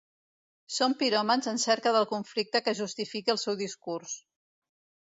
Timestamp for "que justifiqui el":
2.69-3.43